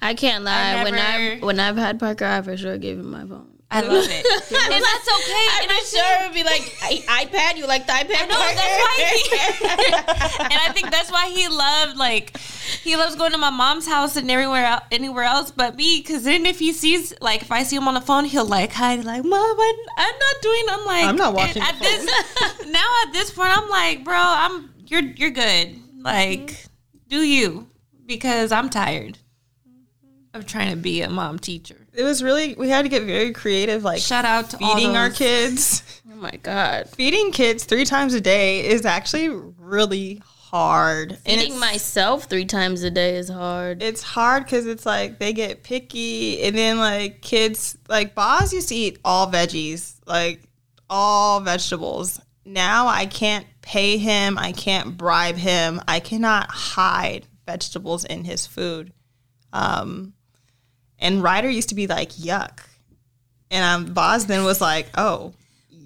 [0.00, 0.74] I can't lie.
[0.74, 3.57] I when I when I've had Parker, I for sure gave him my phone.
[3.70, 4.24] I love it,
[4.72, 5.46] and that's okay.
[5.60, 6.62] and I sure would be like
[7.04, 7.58] iPad.
[7.58, 8.28] You like the iPad?
[8.28, 12.38] No, that's why he, and I think that's why he loved like
[12.82, 16.24] he loves going to my mom's house and everywhere el- anywhere else but me because
[16.24, 19.04] then if he sees like if I see him on the phone he'll like hide
[19.04, 22.86] like mom I'm, I'm not doing I'm like I'm not watching at the this now
[23.06, 26.68] at this point I'm like bro I'm you're you're good like mm-hmm.
[27.08, 27.68] do you
[28.06, 29.18] because I'm tired
[30.34, 33.32] of trying to be a mom teacher it was really we had to get very
[33.32, 35.82] creative like shout out to feeding our kids.
[36.10, 36.88] Oh my god.
[36.88, 41.16] Feeding kids 3 times a day is actually really hard.
[41.18, 43.82] Feeding myself three times a day is hard.
[43.82, 48.70] it's hard cuz it's like they get picky and then like kids like Boz used
[48.70, 50.42] to eat all veggies, like
[50.88, 52.20] all vegetables.
[52.44, 55.80] Now I can't pay him, I can't bribe him.
[55.86, 58.92] I cannot hide vegetables in his food.
[59.52, 60.14] Um,
[60.98, 62.60] and Ryder used to be like, yuck.
[63.50, 65.32] And um, Boz then was like, oh,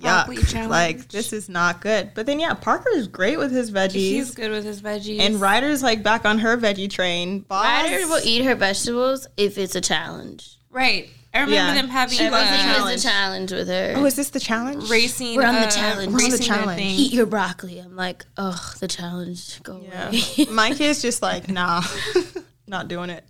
[0.00, 0.68] yuck.
[0.68, 2.10] Like, this is not good.
[2.14, 3.92] But then, yeah, Parker's great with his veggies.
[3.92, 7.40] he's good with his veggies and Ryder's like back on her veggie train.
[7.40, 10.56] Boz, Ryder will eat her vegetables if it's a challenge.
[10.70, 11.74] right I remember Yeah.
[11.74, 13.00] them having She loves uh, the challenge.
[13.00, 13.94] a challenge with her.
[13.96, 14.90] Oh, is this the challenge?
[14.90, 15.36] racing.
[15.36, 16.12] We're on the uh, challenge.
[16.12, 16.82] We're on the challenge.
[16.82, 17.78] Eat your broccoli.
[17.78, 19.62] I'm like, oh, the challenge.
[19.62, 20.08] Go Yeah.
[20.08, 20.20] away.
[20.50, 21.82] My kid's just like, nah,
[22.66, 23.24] not doing it.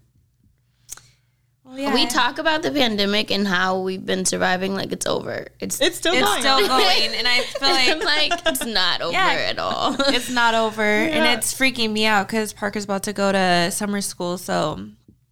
[1.72, 1.94] Well, yeah.
[1.94, 5.46] We talk about the pandemic and how we've been surviving like it's over.
[5.58, 6.40] It's It's still It's going.
[6.42, 9.46] still going, and I feel I'm like like it's not over Yeah.
[9.48, 9.96] at all.
[10.12, 14.02] it's not over, and it's freaking me out because Parker's about to go to summer
[14.02, 14.36] school.
[14.36, 14.86] So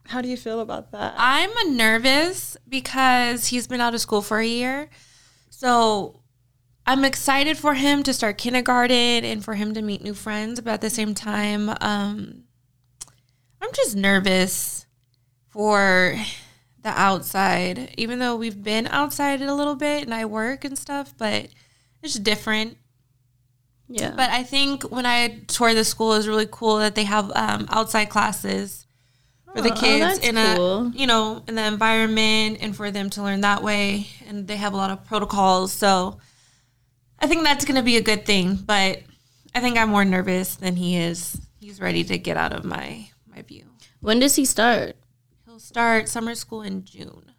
[0.07, 1.12] How do you feel about that?
[1.18, 4.88] I'm nervous because he's been out of school for a year.
[5.50, 6.22] So
[6.87, 10.70] I'm excited for him to start kindergarten and for him to meet new friends, but
[10.72, 12.44] at the same time, um,
[13.61, 14.87] I'm just nervous
[15.51, 16.17] for
[16.83, 17.95] the outside.
[17.99, 21.49] Even though we've been outside a little bit and I work and stuff, but
[22.03, 22.77] it's different.
[23.89, 24.13] Yeah.
[24.17, 27.31] But I think when I toured the school, it was really cool that they have
[27.35, 28.87] um, outside classes
[29.53, 30.87] for the Oh, kids that's in cool.
[30.87, 34.07] a you know in the environment and for them to learn that way.
[34.29, 36.19] And they have a lot of protocols, so
[37.19, 38.55] I think that's going to be a good thing.
[38.55, 39.03] But
[39.57, 41.41] I think I'm more nervous than he is.
[41.59, 43.65] He's ready to get out of my my view.
[44.01, 44.95] when does he start?
[45.61, 47.33] He'll start summer school in June.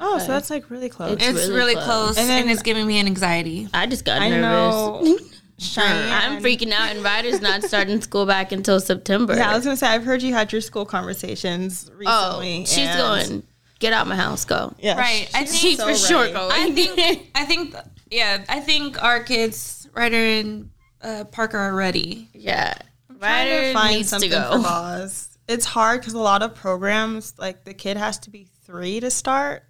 [0.00, 1.12] Oh, so that's like really close.
[1.14, 1.84] It's It's really really, close.
[1.86, 3.68] close, And and, then- it's giving me an anxiety.
[3.72, 4.42] I just got I nervous.
[5.22, 5.28] know.
[5.60, 6.12] Cheyenne.
[6.12, 9.34] I'm freaking out, and Ryder's not starting school back until September.
[9.36, 12.64] Yeah, I was gonna say I've heard you had your school conversations oh, recently.
[12.66, 13.42] she's and- going.
[13.80, 14.74] Get out my house, go.
[14.80, 15.30] Yeah, Right.
[15.34, 16.50] I she's think She's for so sure going.
[16.52, 17.74] I think I think
[18.10, 22.28] yeah, I think our kids, Ryder and uh, Parker, are ready.
[22.34, 22.74] yeah,
[23.20, 24.50] Ryder to find needs to something go.
[24.52, 25.27] for Boz.
[25.48, 29.10] It's hard because a lot of programs, like the kid has to be three to
[29.10, 29.64] start,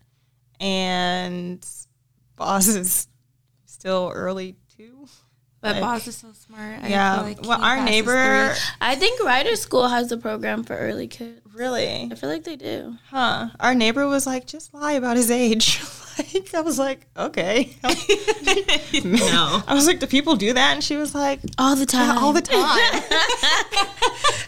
[0.60, 1.64] and
[2.36, 3.06] Boz is
[3.66, 5.06] still early too.
[5.60, 6.82] But Like- Boz is so smart.
[6.84, 8.54] I Yeah, feel like well, our neighbor.
[8.80, 11.40] I think Ryder's school has a program for early kids.
[11.52, 12.96] really, I feel like they do.
[13.10, 13.48] huh?
[13.58, 15.80] Our neighbor was like, just lie about his age.
[16.18, 17.76] like, I was like, okay.
[19.04, 19.62] no.
[19.66, 20.74] I was like, do people do that?
[20.74, 22.18] And she was like, All the time.
[22.18, 23.02] all the time.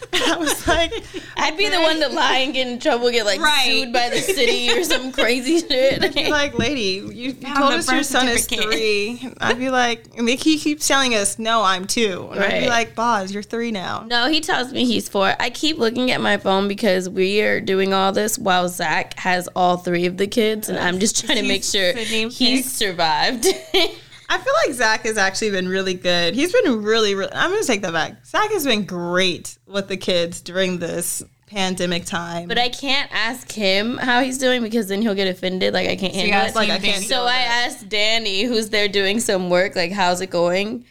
[0.13, 0.91] I was like,
[1.37, 3.65] I'd be the one to lie and get in trouble, get like Right.
[3.65, 6.01] sued by the city or some crazy shit.
[6.29, 9.27] like, lady, you, you told us your son is three.
[9.39, 12.29] I'd be like, they- he keeps telling us, no, I'm two.
[12.31, 14.05] And I'd be like, Boz, you're three now.
[14.07, 15.33] No, he tells me he's four.
[15.39, 19.47] I keep looking at my phone because we are doing all this while Zach has
[19.55, 23.47] all three of the kids, and I'm just trying to make sure he's survived.
[24.33, 26.33] I feel like Zach has actually been really good.
[26.35, 28.25] He's been really, really, I'm going to take that back.
[28.25, 32.47] Zach has been great with the kids during this pandemic time.
[32.47, 35.73] but I can't ask him how he's doing because then he'll get offended.
[35.73, 36.55] Like I can't handle Yeah, it.
[36.55, 40.29] like, I can't So I asked Danny, who's there doing some work, like how's it
[40.29, 40.85] going?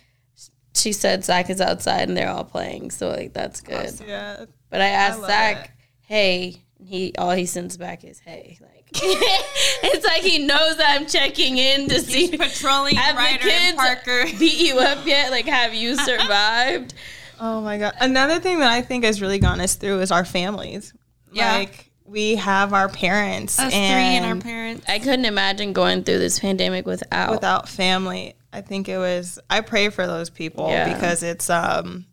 [0.74, 3.90] She said Zach is outside and they're all playing, so like that's good.
[4.06, 4.44] yeah.
[4.68, 5.70] But I asked love Zach, it.
[6.02, 11.06] "Hey," and he all he sends back is "Hey." Like it's like he knows I'm
[11.06, 14.24] checking in to see Patrolling have the Ryder kids and Parker.
[14.38, 15.30] beat you up yet.
[15.30, 16.94] Like, have you survived?
[17.38, 17.94] Oh my god!
[18.00, 20.92] Another thing that I think has really gotten us through is our families.
[21.32, 21.54] Yeah.
[21.54, 24.84] Like we have our parents Us and three and our parents.
[24.88, 27.30] I couldn't imagine going through this pandemic without.
[27.30, 28.34] without family.
[28.52, 29.38] I think it was.
[29.48, 30.92] I pray for those people Yeah.
[30.92, 31.48] because it's.
[31.48, 32.06] Um,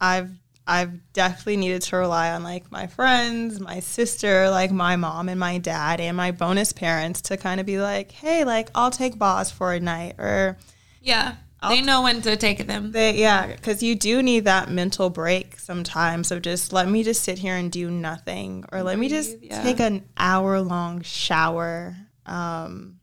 [0.00, 0.30] I've
[0.66, 5.38] I've definitely needed to rely on like my friends, my sister, like my mom and
[5.38, 9.18] my dad, and my bonus parents to kind of be like, hey, like I'll take
[9.18, 10.56] Boz for a night or.
[11.02, 11.36] Yeah.
[11.68, 12.92] They know when to take them.
[12.92, 17.22] They, yeah, because you do need that mental break sometimes of just let me just
[17.22, 19.62] sit here and do nothing, or let me just yeah.
[19.62, 21.96] take an hour long shower,
[22.26, 23.00] um,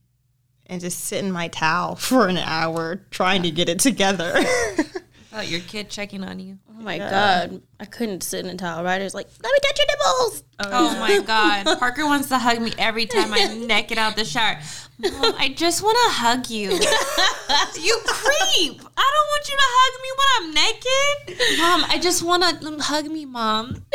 [0.68, 4.34] and just sit in my towel for an hour trying to get it together.
[5.32, 6.58] About your kid checking on you.
[6.70, 8.84] oh my god, I couldn't sit in a towel.
[8.84, 10.44] Ryder's like, let me touch your nipples.
[10.60, 11.80] Oh my god.
[11.80, 14.60] Parker wants to hug me every time I naked out the shower.
[15.00, 16.72] Mom, I just want to hug you.
[16.72, 18.82] you creep.
[18.98, 21.60] I don't want you to hug me when I'm naked.
[21.60, 23.86] Mom, I just want to hug me, mom.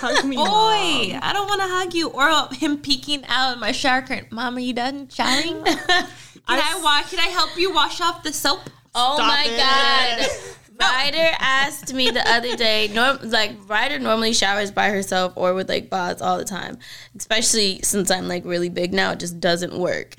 [0.00, 1.20] Hug me, Boy, Mom.
[1.22, 2.08] I don't want to hug you.
[2.10, 4.26] Or him peeking out in my shower curtain.
[4.30, 5.64] Mom, are you done showering?
[5.64, 6.06] Can
[6.46, 7.10] I, wash?
[7.10, 8.60] Can I help you wash off the soap?
[8.94, 9.56] Oh Stop my it.
[9.56, 10.28] god.
[10.80, 15.68] Ryder asked me the other day, norm, like Ryder normally showers by herself or with
[15.68, 16.78] like Boz all the time.
[17.14, 20.14] Especially since I'm like really big now, it just doesn't work.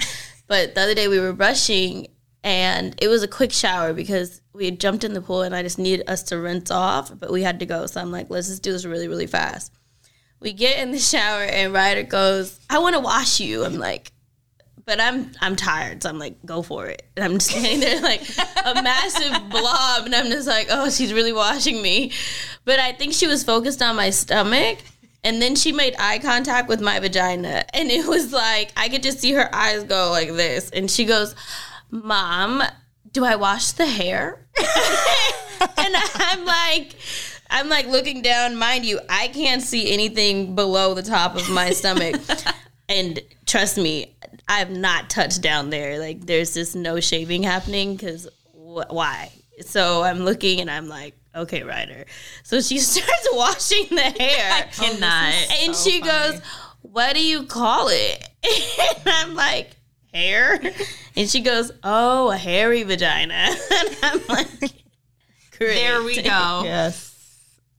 [0.47, 2.07] But the other day we were brushing
[2.43, 5.63] and it was a quick shower because we had jumped in the pool and I
[5.63, 7.85] just needed us to rinse off, but we had to go.
[7.87, 9.71] So I'm like, let's just do this really, really fast.
[10.39, 13.63] We get in the shower and Ryder goes, I want to wash you.
[13.63, 14.11] I'm like,
[14.85, 17.03] but I'm I'm tired, so I'm like, go for it.
[17.15, 18.21] And I'm standing there like
[18.65, 22.11] a massive blob, and I'm just like, oh, she's really washing me.
[22.65, 24.79] But I think she was focused on my stomach,
[25.23, 29.03] and then she made eye contact with my vagina, and it was like I could
[29.03, 31.35] just see her eyes go like this, and she goes,
[31.89, 32.63] "Mom,
[33.11, 36.95] do I wash the hair?" and I'm like.
[37.53, 41.71] I'm like looking down, mind you, I can't see anything below the top of my
[41.71, 42.15] stomach.
[42.89, 44.15] and trust me,
[44.51, 45.97] I have not touched down there.
[45.97, 49.31] Like there's just no shaving happening because wh- why?
[49.61, 52.03] So I'm looking and I'm like, okay, Ryder.
[52.43, 54.51] So she starts washing the hair.
[54.53, 55.33] I Cannot.
[55.63, 56.41] and she goes,
[56.81, 58.27] what do you call it?
[58.97, 59.71] and I'm like,
[60.13, 60.59] hair?
[61.13, 63.33] And she goes, oh, a hairy vagina.
[63.33, 64.71] And I'm like,
[65.57, 65.75] great.
[65.75, 66.61] There we go.
[66.63, 67.13] Yes.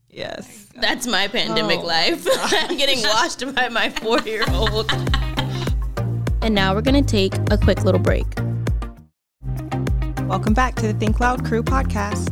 [0.09, 0.67] Yes.
[0.79, 2.27] That's my pandemic Oh, life.
[2.31, 4.91] I'm getting washed by my four year old.
[6.43, 8.27] And now we're going to take a quick little break.
[10.27, 12.29] Welcome back to the Think Loud Crew podcast.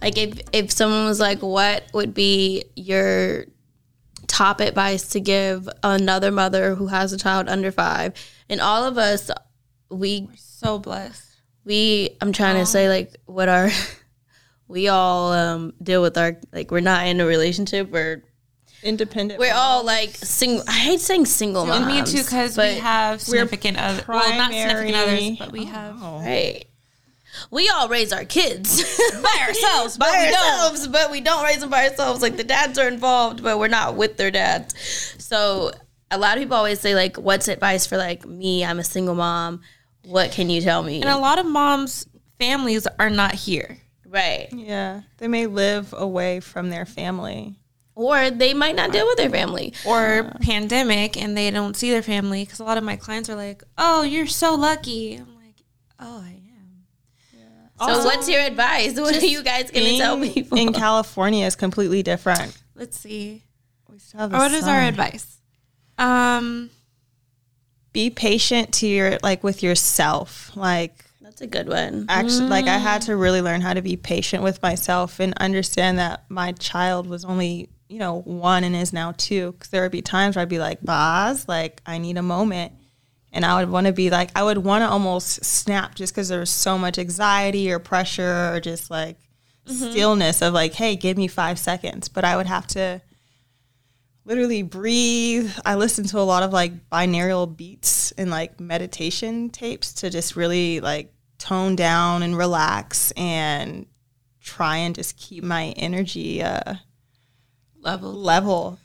[0.00, 3.44] Like, if, if someone was like, what would be your
[4.28, 8.14] top advice to give another mother who has a child under five?
[8.48, 9.30] And all of us,
[9.90, 11.36] we So blessed.
[11.66, 13.68] we i'm trying to say like what our
[14.68, 18.22] we all um deal with our like we're not in a relationship we're
[18.82, 19.40] Independent.
[19.40, 23.76] we're all like single i hate saying single moms me too, because we have significant
[23.78, 24.06] others.
[24.06, 25.96] Well, not significant primary- others, but we have.
[26.00, 26.18] Oh.
[26.20, 26.64] right
[27.50, 28.82] we all raise our kids
[29.22, 30.52] By ourselves, but by we don't.
[30.52, 33.68] ourselves but we don't raise them by ourselves like the dads are involved but we're
[33.68, 34.74] not with their dads
[35.18, 35.70] so
[36.10, 39.14] a lot of people always say like what's advice for like me i'm a single
[39.14, 39.60] mom
[40.04, 42.06] what can you tell me And a lot of moms'
[42.38, 43.76] families are not here.
[44.06, 45.02] right Yeah.
[45.18, 47.56] They may live away from their family.
[47.98, 52.02] Or they might not deal with their family or pandemic and they don't see their
[52.02, 55.56] family because a lot of my clients are like, "Oh, you're so lucky." I'm like,
[55.98, 56.38] "Oh, I am."
[57.80, 58.94] So what's your advice?
[58.98, 60.56] What are you guys gonna tell people?
[60.58, 62.56] in California is completely different.
[62.76, 63.42] Let's see.
[63.90, 65.36] We still have the What is our advice?
[65.98, 66.70] Um,
[67.92, 70.52] Be patient to your like with yourself.
[70.54, 72.06] Like That's a good one.
[72.08, 75.98] actually like I had to really learn how to be patient with myself and understand
[75.98, 79.52] that my child was only, you know, one and is now two.
[79.58, 82.72] Cause there would be times where I'd be like, Boz, like I need a moment.
[83.32, 86.28] And I would want to be like, I would want to almost snap just because
[86.28, 89.18] there was so much anxiety or pressure or just like
[89.66, 92.08] stillness of like, hey, give me five seconds.
[92.08, 93.02] But I would have to
[94.24, 95.50] literally breathe.
[95.64, 100.36] I listen to a lot of like binaural beats and like meditation tapes to just
[100.36, 103.86] really like tone down and relax and
[104.40, 106.74] try and just keep my energy uh,
[107.80, 108.12] level.
[108.12, 108.78] level.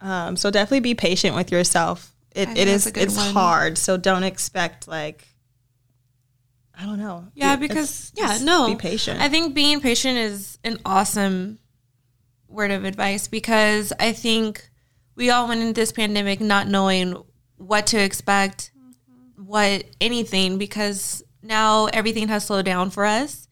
[0.00, 2.14] Um, so definitely be patient with yourself.
[2.34, 3.32] It, it is that's a good it's one.
[3.32, 3.78] hard.
[3.78, 5.28] So don't expect like
[6.78, 7.28] I don't know.
[7.34, 9.20] Yeah, Be- because yeah, no, be patient.
[9.20, 11.58] I think being patient is an awesome
[12.48, 14.68] word of advice because I think
[15.14, 17.22] we all went into this pandemic not knowing
[17.56, 18.72] what to expect,
[19.36, 23.48] what anything, because now everything has slowed down for us.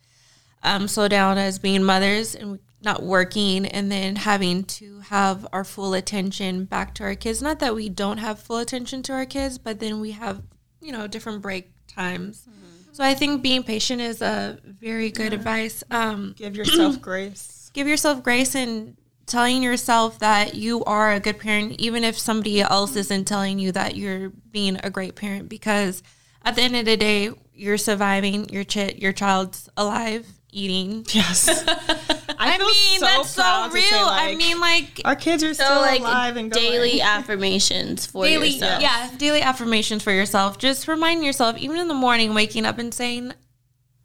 [0.62, 5.64] Um, slow down as being mothers and not working, and then having to have our
[5.64, 7.42] full attention back to our kids.
[7.42, 10.42] Not that we don't have full attention to our kids, but then we have,
[10.80, 12.46] you know, different break times.
[12.92, 15.84] So I think being patient is a very good advice.
[15.90, 17.70] Um, Give yourself grace.
[17.72, 22.60] give yourself grace and telling yourself that you are a good parent, even if somebody
[22.60, 25.48] else isn't telling you that you're being a great parent.
[25.48, 26.02] Because
[26.44, 28.48] at the end of the day, you're surviving.
[28.48, 31.04] Your ch- your child's alive, eating.
[31.12, 31.48] Yes.
[32.42, 33.82] I, feel mean, so that's so real.
[33.82, 36.64] say, I mean, like Our kids are So still like alive and going.
[36.72, 38.80] daily affirmations for daily, yourself.
[38.82, 40.56] yeah, daily affirmations for yourself.
[40.58, 43.34] Just remind yourself, even in the morning, waking up and saying,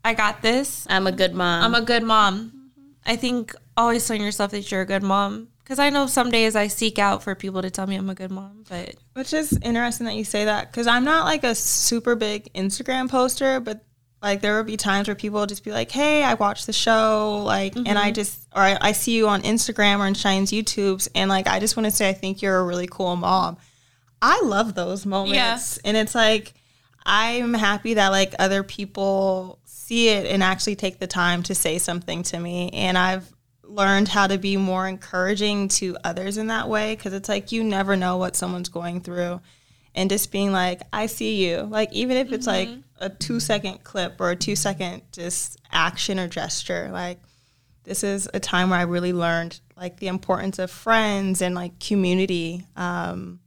[0.04, 1.64] "I got this." I'm a good mom.
[1.64, 2.72] I'm a good mom.
[3.06, 5.48] I think always telling yourself that you're a good mom.
[5.64, 8.14] Because I know some days I seek out for people to tell me I'm a
[8.16, 11.56] good mom, but Which is interesting that you say that because I'm not like a
[11.56, 13.84] super big Instagram poster, but
[14.26, 16.74] like there would be times where people will just be like, "Hey, I watched the
[16.74, 18.14] show," like, and I mm-hmm.
[18.14, 21.60] just or I, I see you on Instagram or in Shine's YouTube's, and like I
[21.60, 23.58] just want to say I think you're a really cool mom.
[24.24, 26.56] I love those moments, and it's like
[27.06, 31.78] I'm happy that like other people see it and actually take the time to say
[31.78, 36.68] something to me, and I've learned how to be more encouraging to others in that
[36.68, 39.40] way because it's like you never know what someone's going through.
[39.98, 42.82] And just being like i see you like even if it's like mm-hmm.
[42.98, 46.90] A two second clip or a two second just action or gesture.
[46.92, 47.20] Like
[47.84, 51.80] this is a time where i really learned like the importance of friends and like
[51.80, 52.66] community.
[52.76, 53.40] Um,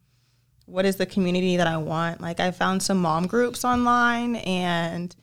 [0.66, 2.20] what is the community that i want?
[2.20, 5.14] Like i found some mom groups online and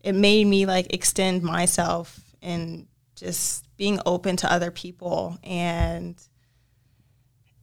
[0.00, 5.38] it made me like extend myself and just being open to other people.
[5.44, 6.16] And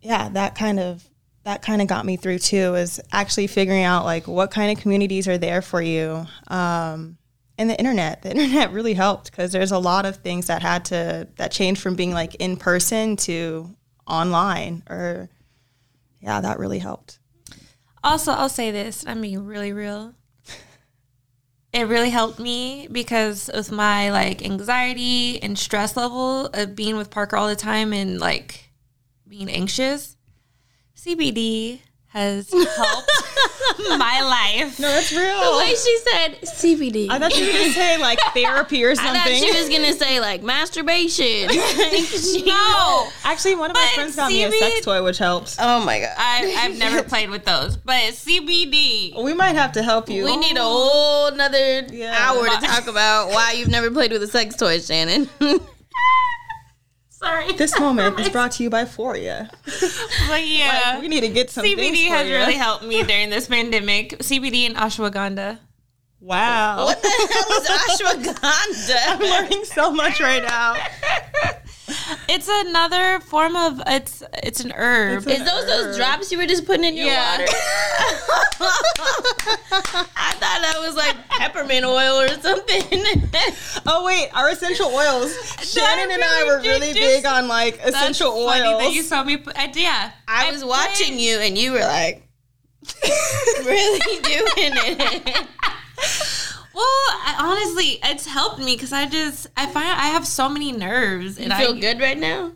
[0.01, 1.03] yeah that kind of
[1.49, 4.81] that kind of got me through too is actually figuring out like what kind of
[4.81, 7.17] communities are there for you um,
[7.57, 10.85] and the internet the internet really helped because there's a lot of things that had
[10.85, 13.75] to that changed from being like in person to
[14.07, 15.29] online or
[16.21, 17.19] yeah that really helped
[18.04, 20.13] also I'll say this, I'm being really real.
[21.71, 27.12] It really helped me because with my like anxiety and stress level of being with
[27.12, 28.71] Parker all the time and like
[29.27, 30.17] being anxious.
[31.00, 33.10] CBD has helped
[33.97, 34.79] my life.
[34.79, 35.52] No, that's real.
[35.52, 37.08] The way she said CBD.
[37.10, 39.15] I thought you were gonna say like therapy or something.
[39.15, 41.50] I thought she was gonna say like masturbation.
[42.45, 45.56] No, Actually, one of my But friends got me a sex toy, which helps.
[45.60, 46.15] Oh my god.
[46.17, 49.21] I, I've never played with those, but CBD.
[49.23, 50.25] We might have to help you.
[50.25, 52.15] We need a whole another Yeah.
[52.17, 55.29] hour to talk about why you've never played with a sex toy, Shanan.
[57.19, 59.49] Sorry, This moment is brought to you by Foria.
[60.29, 62.37] but yeah, We need to get some CBD for has ya.
[62.37, 64.19] really helped me during this pandemic.
[64.19, 65.59] CBD and ashwagandha.
[66.21, 66.85] Wow.
[66.85, 68.97] what the hell is ashwagandha?
[69.07, 70.75] I'm learning so much right now.
[72.27, 75.27] It's another form of it's it's an herb.
[75.27, 77.31] Is those those drops you were just putting in your Yeah.
[77.39, 77.45] water?
[78.62, 83.03] I thought that was like peppermint oil or something.
[83.85, 85.31] Oh wait, our essential oils.
[85.57, 88.81] Shanan and I were really just- big on like essential That's funny oils.
[88.83, 89.37] that you saw me.
[89.37, 92.27] Put, I, yeah, I was watching you and you were like
[93.65, 95.47] really doing it.
[96.73, 100.71] Well, I, honestly, it's helped me because I just I find I have so many
[100.71, 102.51] nerves and You feel I good right now?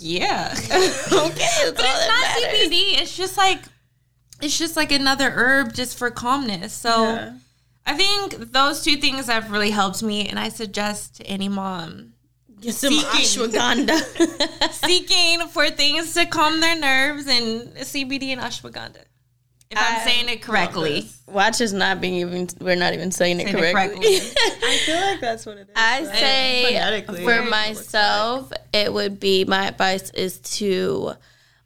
[0.00, 0.52] yeah.
[0.54, 2.68] Okay, that's all But that it's not matters.
[2.68, 3.00] CBD.
[3.02, 3.60] It's just like
[4.40, 6.72] it's just like another herb just for calmness.
[6.72, 7.34] So Yeah.
[7.86, 12.12] I think those two things have really helped me, and I suggest to any mom
[12.60, 13.08] Get some Seeking.
[13.50, 14.72] ashwagandha.
[14.72, 19.04] seeking for things to calm their nerves and CBD and ashwagandha.
[19.70, 21.08] If I'm I saying it correctly.
[21.26, 22.48] Watch us not being even.
[22.60, 24.18] We're not even saying it Saying it correctly.
[24.18, 24.32] correctly.
[24.62, 25.74] I feel like that's what it is.
[25.76, 26.14] I right?
[26.14, 31.12] say Phonetically, for it looks myself, it would be my advice is to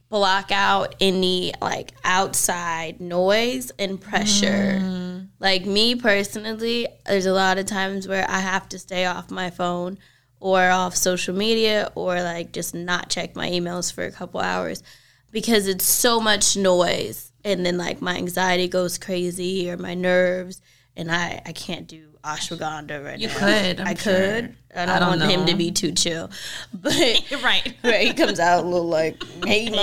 [0.08, 4.78] block out any like outside noise and pressure.
[4.80, 5.28] Mm.
[5.38, 9.50] Like me personally, there's a lot of times where I have to stay off my
[9.50, 9.98] phone
[10.38, 14.82] or off social media or like just not check my emails for a couple hours
[15.30, 20.60] because it's so much noise and then like my anxiety goes crazy or my nerves
[20.96, 23.22] and I, I can't do ashwagandha right now.
[23.22, 23.38] You now.
[23.38, 24.14] could, I'm I sure.
[24.14, 24.56] could.
[24.74, 26.30] I don't, I don't want him to be too chill.
[26.72, 26.92] But
[27.42, 27.74] right.
[27.84, 29.76] right, he comes out a little like, hey, ma.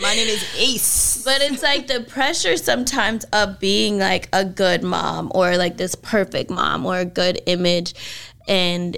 [0.00, 1.22] My name is Ace.
[1.24, 5.94] But it's like the pressure sometimes of being like a good mom or like this
[5.94, 7.94] perfect mom or a good image.
[8.46, 8.96] And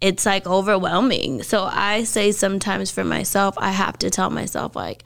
[0.00, 1.42] it's like overwhelming.
[1.42, 5.04] So I say sometimes for myself, I have to tell myself, like,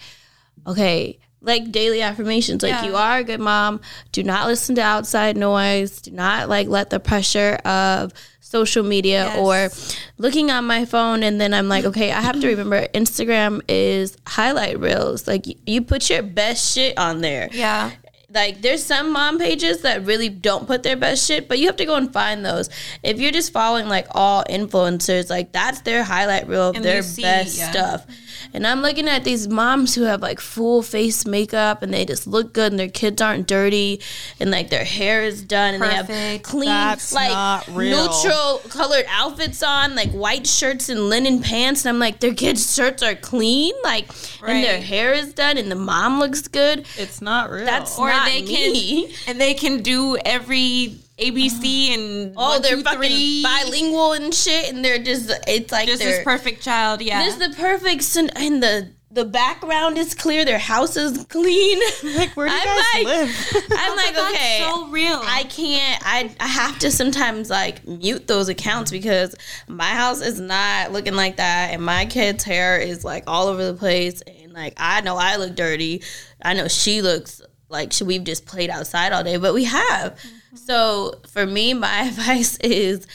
[0.67, 2.87] okay, like daily affirmations, like Yeah.
[2.87, 3.81] you are a good mom.
[4.13, 6.01] Do not listen to outside noise.
[6.01, 9.39] Do not like let the pressure of social media Yes.
[9.39, 13.61] or looking on my phone and then I'm like, okay, I have to remember Instagram
[13.69, 15.29] is highlight reels.
[15.29, 17.91] Like you put your best shit on there Yeah.
[18.35, 21.77] like there's some mom pages that really don't put their best shit but you have
[21.77, 22.69] to go and find those
[23.03, 27.03] if you're just following like all influencers like that's their highlight reel of And their
[27.03, 27.71] see, best yeah.
[27.71, 28.07] stuff
[28.53, 32.27] and i'm looking at these moms who have like full face makeup and they just
[32.27, 34.01] look good and their kids aren't dirty
[34.41, 39.63] and like their hair is done and they have clean That's like neutral colored outfits
[39.63, 43.75] on like white shirts and linen pants and i'm like their kids shirts are clean
[43.85, 44.09] like
[44.43, 47.65] and their hair is done and the mom looks good It's not real.
[47.65, 49.07] That's Or not they me.
[49.09, 53.43] can and they can do every ABC and Oh, one, they're two, fucking three.
[53.43, 57.03] bilingual and shit, and they're just it's like Just this perfect child.
[57.03, 57.25] Yeah.
[57.25, 61.81] this is the perfect and the the background is clear, their house is clean.
[62.17, 63.47] like where do you I'm guys like- live?
[63.73, 65.21] I'm oh like, That's okay, so real.
[65.25, 66.03] I can't.
[66.07, 69.35] I I have to sometimes like mute those accounts because
[69.67, 73.65] my house is not looking like that, and my kid's hair is like all over
[73.65, 76.03] the place, and like I know I look dirty.
[76.43, 80.15] I know she looks like she, we've just played outside all day, but we have.
[80.15, 80.57] Mm-hmm.
[80.57, 83.07] So for me, my advice is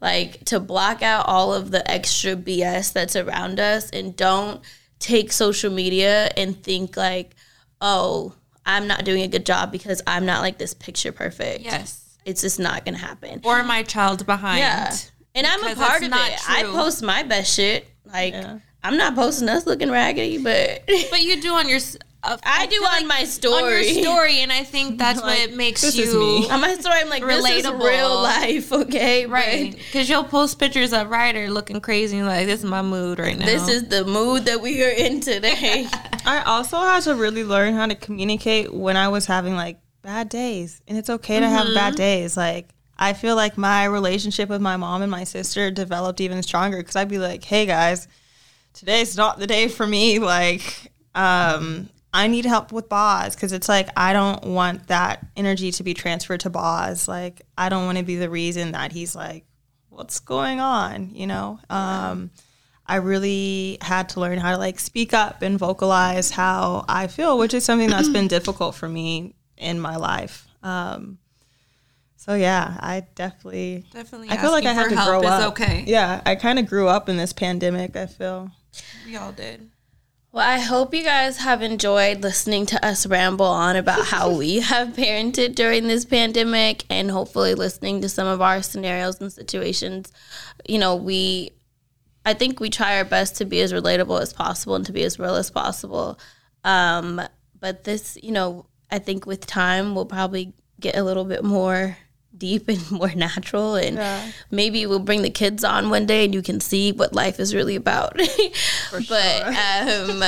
[0.00, 4.62] like to block out all of the extra BS that's around us, and don't
[4.98, 7.34] take social media and think like,
[7.80, 8.34] oh.
[8.66, 12.18] I'm not doing a good job because I'm not like this picture perfect yes.
[12.26, 13.40] it's just not gonna happen.
[13.42, 14.58] Or my child behind.
[14.58, 14.94] Yeah.
[15.34, 16.40] And I'm a part of not it.
[16.48, 17.88] I post my best shit.
[18.04, 18.58] Like Yeah.
[18.82, 21.80] I'm not posting us looking raggedy, but But you do on your.
[22.24, 23.62] S- Uh, I do feel on my story.
[23.62, 26.50] On your story, and I think that's Like, what makes this is you me.
[26.50, 27.82] on my story, I'm like, this is Relatable.
[27.88, 29.26] real life, okay?
[29.26, 29.74] Right.
[29.74, 33.38] Because you'll post pictures of Ryder looking crazy, and like this is my mood right
[33.38, 33.46] now.
[33.46, 35.86] This is the mood that we are in today.
[36.26, 40.28] I also had to really learn how to communicate when I was having like bad
[40.28, 40.80] days.
[40.88, 41.74] And it's okay to have Mm-hmm.
[41.74, 42.36] bad days.
[42.36, 42.68] Like
[42.98, 46.96] I feel like my relationship with my mom and my sister developed even stronger because
[46.96, 48.06] I'd be like, "Hey guys,
[48.74, 50.18] today's not the day for me.
[50.18, 55.70] Like, um, I need help with Boz because it's like I don't want that energy
[55.72, 57.06] to be transferred to Boz.
[57.06, 59.44] Like, I don't want to be the reason that he's like,
[59.88, 61.10] what's going on?
[61.14, 61.60] You know.
[61.68, 62.30] Um,
[62.86, 67.38] I really had to learn how to like speak up and vocalize how I feel,
[67.38, 70.48] which is something that's been difficult for me in my life.
[70.64, 71.18] Um,
[72.16, 75.52] so yeah, I definitely Definitely I feel like I had to grow up.
[75.52, 75.84] okay.
[75.86, 77.94] Yeah, I kind of grew up in this pandemic.
[77.94, 78.50] I feel.
[79.06, 79.70] We all did.
[80.32, 84.60] Well, I hope you guys have enjoyed listening to us ramble on about how we
[84.60, 90.12] have parented during this pandemic and hopefully listening to some of our scenarios and situations.
[90.68, 91.50] You know, we,
[92.24, 95.02] I think we try our best to be as relatable as possible and to be
[95.02, 96.16] as real as possible.
[96.62, 97.20] Um,
[97.58, 101.96] but this, you know, I think with time we'll probably get a little bit more
[102.40, 104.32] deep and more natural and Yeah.
[104.50, 107.54] maybe we'll bring the kids on one day and you can see what life is
[107.54, 108.18] really about.
[109.08, 110.22] But um,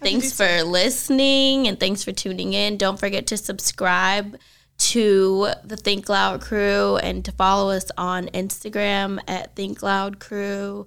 [0.00, 2.78] thanks for listening and thanks for tuning in.
[2.78, 4.38] Don't forget to subscribe
[4.78, 10.86] to the think loud crew and to follow us on instagram at think loud crew.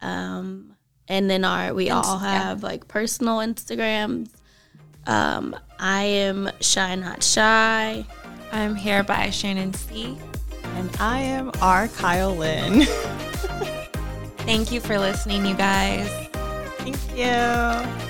[0.00, 0.74] Um,
[1.08, 4.28] and then our we all have like personal instagrams.
[5.06, 8.04] Um, i am Chey not shy
[8.52, 10.16] I'm here by Shanan C.
[10.76, 11.88] And I am R.
[11.88, 12.82] Kyle Lynn.
[14.38, 16.08] Thank you for listening, you guys.
[16.78, 18.07] Thank you.